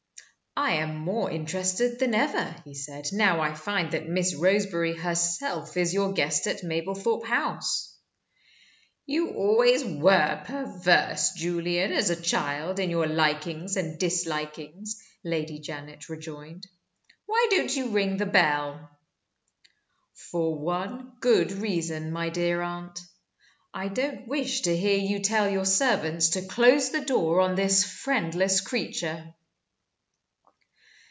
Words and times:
"I 0.57 0.71
am 0.73 0.97
more 0.97 1.31
interested 1.31 1.97
than 1.99 2.13
ever," 2.13 2.53
he 2.65 2.73
said, 2.73 3.05
"now 3.13 3.39
I 3.39 3.55
find 3.55 3.93
that 3.93 4.09
Miss 4.09 4.35
Roseberry 4.35 4.93
herself 4.93 5.77
is 5.77 5.93
your 5.93 6.11
guest 6.11 6.45
at 6.45 6.61
Mablethorpe 6.61 7.25
House." 7.25 7.97
"You 9.05 9.27
were 9.27 9.37
always 9.37 9.81
perverse, 9.83 11.31
Julian, 11.37 11.93
as 11.93 12.09
a 12.09 12.21
child, 12.21 12.79
in 12.79 12.89
your 12.89 13.07
likings 13.07 13.77
and 13.77 13.97
dislikings," 13.97 15.01
Lady 15.23 15.57
Janet 15.61 16.09
rejoined. 16.09 16.67
"Why 17.27 17.47
don't 17.49 17.73
you 17.73 17.87
ring 17.91 18.17
the 18.17 18.25
bell?" 18.25 18.89
"For 20.15 20.59
one 20.59 21.13
good 21.21 21.53
reason, 21.53 22.11
my 22.11 22.27
dear 22.27 22.61
aunt. 22.61 22.99
I 23.73 23.87
don't 23.87 24.27
wish 24.27 24.63
to 24.63 24.75
hear 24.75 24.97
you 24.97 25.19
tell 25.21 25.49
your 25.49 25.65
servants 25.65 26.27
to 26.31 26.41
close 26.45 26.89
the 26.91 27.05
door 27.05 27.39
on 27.39 27.55
this 27.55 27.85
friendless 27.89 28.59
creature." 28.59 29.33